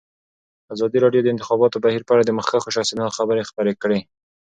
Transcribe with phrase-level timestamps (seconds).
[0.73, 3.99] ازادي راډیو د د انتخاباتو بهیر په اړه د مخکښو شخصیتونو خبرې خپرې کړي.